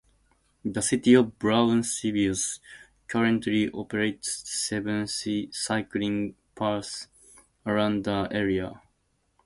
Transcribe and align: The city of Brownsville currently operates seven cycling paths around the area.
The 0.65 0.81
city 0.81 1.13
of 1.13 1.37
Brownsville 1.37 2.33
currently 3.07 3.69
operates 3.69 4.49
seven 4.51 5.05
cycling 5.05 6.33
paths 6.55 7.07
around 7.67 8.05
the 8.05 8.27
area. 8.31 8.81